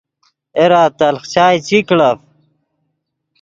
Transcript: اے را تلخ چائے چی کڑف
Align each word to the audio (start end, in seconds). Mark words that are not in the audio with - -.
اے 0.57 0.65
را 0.71 0.83
تلخ 0.97 1.23
چائے 1.33 1.57
چی 1.67 1.77
کڑف 1.87 2.19